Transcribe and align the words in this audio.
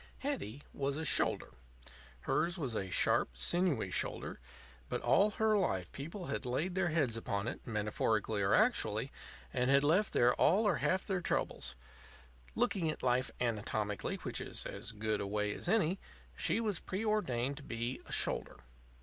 Hetty 0.17 0.63
was 0.73 0.97
a 0.97 1.05
Shoulder. 1.05 1.49
Hers 2.21 2.57
was 2.57 2.73
a 2.73 2.89
sharp, 2.89 3.37
sinewy 3.37 3.91
shoulder; 3.91 4.39
but 4.89 4.99
all 5.01 5.29
her 5.29 5.55
life 5.55 5.91
people 5.91 6.25
had 6.25 6.43
laid 6.43 6.73
their 6.73 6.87
heads 6.87 7.15
upon 7.15 7.47
it, 7.47 7.67
metaphorically 7.67 8.41
or 8.41 8.51
actually, 8.51 9.11
and 9.53 9.69
had 9.69 9.83
left 9.83 10.11
there 10.11 10.33
all 10.33 10.65
or 10.67 10.77
half 10.77 11.05
their 11.05 11.21
troubles. 11.21 11.75
Looking 12.55 12.89
at 12.89 13.03
Life 13.03 13.29
anatomically, 13.39 14.15
which 14.23 14.41
is 14.41 14.65
as 14.65 14.91
good 14.91 15.21
a 15.21 15.27
way 15.27 15.51
as 15.53 15.67
any, 15.69 15.99
she 16.35 16.59
was 16.59 16.79
preordained 16.79 17.57
to 17.57 17.63
be 17.63 18.01
a 18.07 18.11
Shoulder. 18.11 18.57